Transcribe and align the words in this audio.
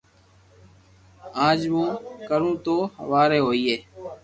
اج 1.47 1.59
مون 1.73 1.89
ڪرو 2.29 2.51
تو 2.65 2.77
ھواري 3.05 3.39
ھوئي 3.45 3.75